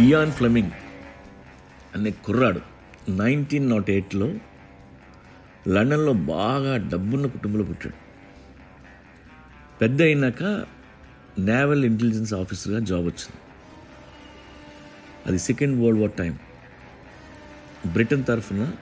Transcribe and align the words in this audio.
Ian 0.00 0.32
Fleming 0.32 0.70
అనే 1.94 2.10
కుర్రాడు 2.10 2.60
nineteen 3.10 3.70
nought 3.70 3.90
ఎయిట్లో 3.90 4.34
లండన్లో 5.68 6.12
బాగా 6.12 6.76
డబ్బున్న 6.76 7.26
కుటుంబంలో 7.26 7.64
పుట్టాడు. 7.64 7.94
పెద్ద 9.80 10.02
అయినాక 10.02 10.42
నేవల్ 11.38 11.84
ఇంటెలిజెన్స్ 11.84 12.34
ఆఫీసర్గా 12.34 12.78
జాబ్ 12.78 13.02
వచ్చింది. 13.02 13.38
అది 15.26 15.38
second 15.38 15.82
world 15.82 16.00
war 16.00 16.12
time 16.12 16.38
Britain 17.92 18.24
తరఫున 18.24 18.72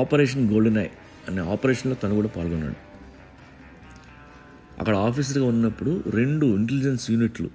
ఆపరేషన్ 0.00 0.52
గోల్డెన్ 0.52 0.76
ఐ 0.76 0.86
అనే 1.28 1.40
ఆపరేషన్లో 1.40 1.96
తను 1.96 2.14
కూడా 2.14 2.28
పాల్గొన్నాడు. 2.28 2.76
అక్కడ 4.78 4.96
ఆఫీసర్గా 4.96 5.44
ఉన్నప్పుడు 5.44 6.04
రెండు 6.06 6.46
ఇంటెలిజెన్స్ 6.46 7.10
యూనిట్లు 7.10 7.50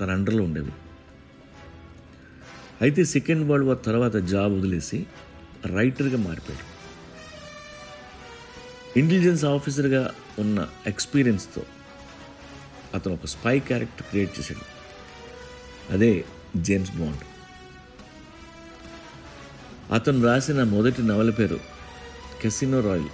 తన 0.00 0.10
అండర్లో 0.10 0.44
ఉండేవి. 0.44 0.72
అయితే 2.80 3.04
సెకండ్ 3.04 3.48
వరల్డ్ 3.48 3.68
వార్ 3.68 3.78
తర్వాత 3.86 4.16
జాబ్ 4.16 4.52
వదిలేసి 4.52 5.06
రైటర్గా 5.66 6.16
మారిపోయాడు. 6.16 6.66
ఇంటెలిజెన్స్ 8.98 9.44
ఆఫీసర్గా 9.44 10.14
ఉన్న 10.38 10.68
ఎక్స్పీరియన్స్తో 10.86 11.62
అతను 12.94 13.14
ఒక 13.14 13.26
స్పై 13.26 13.60
క్యారెక్టర్ 13.60 14.02
క్రియేట్ 14.02 14.38
చేశాడు. 14.38 14.64
అదే 15.92 16.24
జేమ్స్ 16.56 16.90
బాండ్. 16.90 17.24
అతను 19.92 20.24
రాసిన 20.24 20.62
మొదటి 20.62 21.02
నవల 21.02 21.30
పేరు 21.30 21.60
కెసినో 22.42 22.80
రాయల్. 22.80 23.08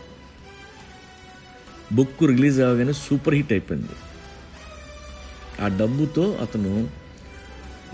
బుక్ 1.95 2.23
రిలీజ్ 2.23 2.61
అవ్వగానే 2.61 2.93
సూపర్ 2.93 3.35
హిట్ 3.35 3.53
అయిపోయింది. 3.53 3.97
ఆ 5.63 5.69
డబ్బుతో 5.69 6.35
అతను 6.35 7.06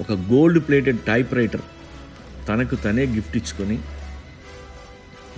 ఒక 0.01 0.13
గోల్డ్ 0.13 0.61
ప్లేటెడ్ 0.69 1.01
టైప్ 1.01 1.35
రైటర్ 1.35 1.65
తనకు 2.49 2.75
తనే 2.75 3.07
గిఫ్ట్ 3.07 3.37
ఇచ్చుకొని 3.37 3.79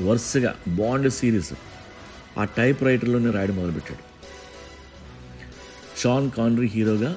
వరుసగా 0.07 0.57
బాండ్ 0.69 1.11
సిరీస్ 1.11 1.53
ఆ 2.41 2.45
టైప్ 2.45 2.83
రైటర్లోనే 2.83 3.31
రాయడం 3.31 3.57
మొదలుపెట్టాడు. 3.57 4.05
షాన్ 6.03 6.31
కాన్రీ 6.31 6.67
హీరోగా 6.67 7.11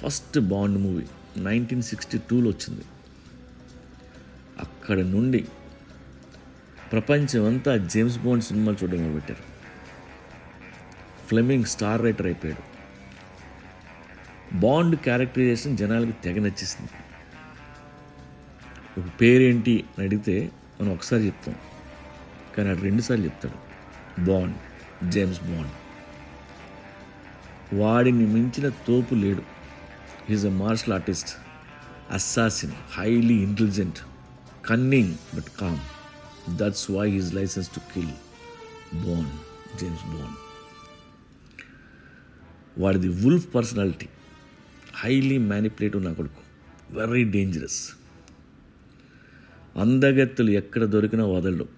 first 0.00 0.38
Bond 0.38 0.78
movie 0.78 1.06
nineteen 1.48 1.82
sixty 1.82 2.18
టూలో 2.30 2.50
వచ్చింది. 2.50 2.84
అక్కడ 4.64 4.98
నుండి 4.98 5.46
ప్రపంచం 6.92 7.44
అంతా 7.44 7.76
జేమ్స్ 7.76 8.18
బాండ్ 8.18 8.44
సినిమాలు 8.44 8.76
చూడడం 8.84 9.02
మొదలుపెట్టారు. 9.02 9.44
ఫ్లెమింగ్ 11.28 11.64
స్టార్ 11.64 12.02
రైటర్ 12.02 12.26
అయిపోయాడు. 12.26 12.64
బాండ్ 14.60 14.96
క్యారెక్టరైజేషన్ 14.96 15.76
జనాలకి 15.76 16.12
తెగ 16.12 16.38
నచ్చేసింది. 16.38 16.90
ఒక 19.00 19.04
పేరేంటి 19.20 19.84
అని 19.98 20.06
అడిగితే 20.06 20.52
మనం 20.80 20.92
ఒకసారి 20.92 21.26
చెప్తాం. 21.26 21.56
కానీ 22.56 22.68
అటు 22.68 22.80
రెండుసార్లు 22.80 23.24
చెప్తాడు. 23.24 23.58
Bond 24.24 24.56
James 25.10 25.40
Bond. 25.40 25.74
వాడిని 27.80 28.26
మించిన 28.26 28.68
తోపు 28.68 29.14
లేడు. 29.14 29.42
Is 30.32 30.46
a 30.46 30.50
martial 30.50 30.92
artist 30.92 31.28
assassin 32.10 32.72
highly 32.90 33.34
intelligent 33.34 33.98
cunning 34.66 35.14
but 35.34 35.60
calm 35.60 35.78
that's 36.58 36.90
why 36.90 37.10
he's 37.10 37.34
licence 37.34 37.68
to 37.68 37.80
kill 37.94 38.14
Bond 38.94 39.32
James 39.80 40.04
Bond 40.04 40.36
వాడిది 42.78 43.08
వుల్ఫ్ 43.08 43.54
పర్సనాలిటీ 43.54 44.08
హైలీ 44.98 45.38
మ్యానిపులేటివ్ 45.38 46.04
నా 46.04 46.12
కొడుకు. 46.12 46.42
వెరీ 46.98 47.24
డేంజరస్ 47.30 47.80
అందగత్తులు 49.76 50.50
ఎక్కడ 50.50 50.84
దొరికినా 50.84 51.26
వదలడు. 51.26 51.68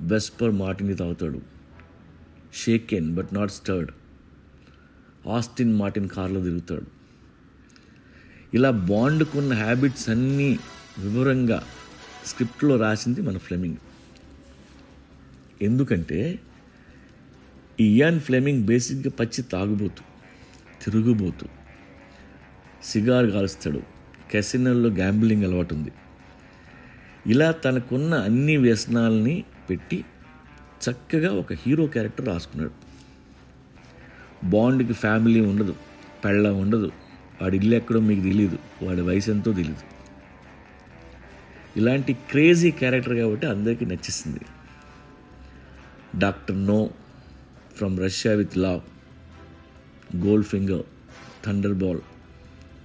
వెస్పర్ 0.00 0.50
మాటిని 0.50 0.94
తాగుతాడు. 0.94 1.40
Shaken 2.54 3.14
but 3.14 3.28
not 3.32 3.50
stirred 3.50 3.90
Aston 5.28 5.74
Martin 5.74 6.08
కార్లో 6.08 6.42
తిరుగుతాడు. 6.42 6.86
ఇలా 8.54 8.70
బాండ్కున్న 8.70 9.52
హ్యాబిట్స్ 9.52 10.08
అన్నీ 10.08 10.58
వివరంగా 10.98 11.64
స్క్రిప్ట్లో 12.26 12.76
రాసింది 12.76 13.20
మన 13.20 13.38
ఫ్లెమింగ్ 13.38 13.76
ఎందుకంటే 15.62 16.38
ఈ 17.80 17.86
ఇయాన్ 17.94 18.20
ఫ్లెమింగ్ 18.20 18.64
బేసిక్గా 18.64 19.10
పచ్చి 19.10 19.42
తాగుబోతు. 19.42 20.15
తిరుగుబోతు. 20.84 21.46
సిగార్ 22.84 23.26
కాలుస్తాడు 23.26 23.82
కెసినల్లో 24.30 24.88
గ్యాంబ్లింగ్ 24.90 25.44
అలవాటు 25.44 25.74
ఉంది 25.74 25.92
ఇలా 27.26 27.50
తనకున్న 27.50 28.14
అన్ని 28.14 28.56
వ్యసనాలని 28.56 29.44
పెట్టి 29.70 30.04
చక్కగా 30.90 31.32
ఒక 31.32 31.52
హీరో 31.52 31.86
క్యారెక్టర్ 31.86 32.26
రాసుకున్నాడు. 32.26 32.72
బాండ్కి 34.46 34.92
ఫ్యామిలీ 34.92 35.40
ఉండదు. 35.40 35.74
పెళ్ళ 36.24 36.48
ఉండదు. 36.48 36.92
వాడి 37.42 37.56
ఇల్లు 37.56 37.74
ఎక్కడో 37.74 38.00
మీకు 38.00 38.20
తెలియదు 38.20 38.58
వాడి 38.82 39.00
వయసు 39.00 39.30
ఎంతో 39.30 39.52
తెలియదు 39.52 39.84
ఇలాంటి 41.76 42.12
క్రేజీ 42.12 42.70
క్యారెక్టర్ 42.70 43.14
కాబట్టి 43.14 43.46
అందరికీ 43.46 43.84
నచ్చేసింది. 43.84 44.40
Doctor 46.18 46.66
no 46.66 46.90
from 47.76 48.00
Russia 48.00 48.32
with 48.32 48.58
love. 48.58 48.80
Goldfinger 50.46 50.82
thunderball 51.74 52.00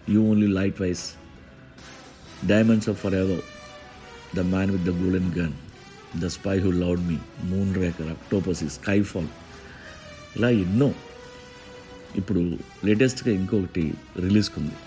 you 0.10 0.22
only 0.22 0.48
live 0.48 0.82
twice 0.82 1.14
diamonds 2.48 2.90
are 2.90 3.00
forever 3.14 3.42
the 4.36 4.40
man 4.40 4.72
with 4.72 4.84
the 4.84 4.90
golden 4.90 5.40
gun 5.40 5.54
the 6.22 6.26
spy 6.28 6.60
who 6.60 6.72
loved 6.72 7.08
me 7.08 7.18
moonraker 7.76 8.08
Octopussy 8.08 8.70
skyfall 9.04 9.28
ఇలా 10.36 10.50
ఎన్నో. 10.50 10.94
ఇప్పుడు 12.16 12.58
లేటెస్ట్గా 12.86 13.36
ఇంకొకటి 13.36 13.94
రిలీజ్కి 14.20 14.60
ఉంది 14.60 14.78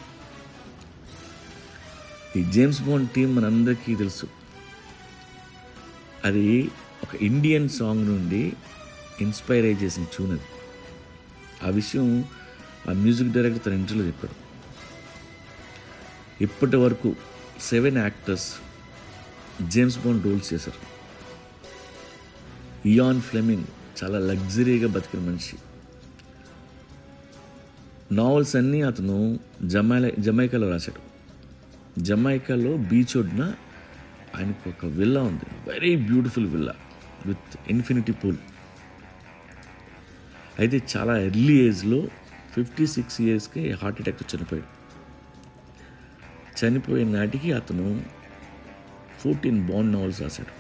ఈ 2.41 2.53
జేమ్స్ 2.53 2.83
బాండ్ 2.83 3.11
టీం 3.11 3.35
మనందరికీ 3.35 3.95
తెలుసు. 3.95 4.27
అది 6.25 6.71
ఒక 7.03 7.15
ఇండియన్ 7.23 7.69
సాంగ్ 7.69 8.07
నుండి 8.07 8.53
ఇన్స్పైర్ 9.21 9.65
అయ్యి 9.65 9.79
చేసిన 9.79 10.05
ట్యూన్ 10.05 10.33
అది. 10.33 10.49
ఆ 11.63 11.69
విషయం 11.69 12.25
ఆ 12.89 12.93
మ్యూజిక్ 12.93 13.33
డైరెక్టర్ 13.33 13.67
తన 13.67 13.73
ఇంటర్వ్యూలో 13.73 14.07
చెప్పాడు. 14.07 14.45
ఇప్పటి 16.43 16.77
వరకు 16.77 17.17
seven 17.61 17.97
actors 17.97 18.55
James 19.69 19.99
Bond 19.99 20.25
roles 20.25 20.55
చేశారు. 20.55 20.95
ఇయాన్ 22.89 23.21
ఫ్లెమింగ్ 23.21 23.65
చాలా 24.05 24.19
లగ్జరీగా 24.19 24.89
బతికిన 24.89 25.21
మనిషి. 25.21 25.57
నావల్స్ 28.13 28.57
అన్నీ 28.57 28.83
అతను 28.83 29.39
జమైలా 29.63 30.11
జమైకాలో 30.19 30.71
రాశాడు. 30.71 31.15
జమైకాలో 32.01 32.77
బీచ్ 32.77 33.17
ఒడ్డున 33.17 33.55
ఆయనకు 34.37 34.69
ఒక 34.69 34.87
విల్లా 34.87 35.23
ఉంది. 35.23 35.71
Very 35.71 35.97
beautiful 35.97 36.47
villa 36.47 36.75
with 37.27 37.57
infinity 37.71 38.13
pool. 38.13 38.37
అయితే 40.59 40.83
చాలా 40.97 41.19
ఎర్లీ 41.19 41.69
ఏజ్లో 41.69 42.09
ఫిఫ్టీ 42.55 42.87
సిక్స్ 42.87 43.21
ఇయర్స్కి 43.21 43.73
హార్ట్ 43.73 44.01
అటాక్ 44.01 44.37
చనిపోయాడు. 44.37 44.71
చనిపోయిన 46.59 47.09
నాటికి 47.09 47.53
అతను 47.53 48.03
ఫోర్టీన్ 49.19 49.67
బాండ్ 49.67 49.93
నావల్స్ 49.93 50.23
రాశాడు. 50.23 50.53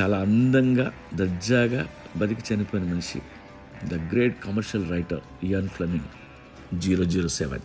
చాలా 0.00 0.18
అందంగా 0.18 0.92
దర్జాగా 1.14 1.88
బతికి 2.16 2.54
చనిపోయిన 2.54 2.86
మనిషి. 2.92 3.22
The 3.88 3.94
great 3.94 4.44
commercial 4.44 4.90
writer 4.90 5.20
Ian 5.42 5.68
Fleming 5.68 6.08
zero 6.80 7.04
zero 7.04 7.28
seven 7.28 7.60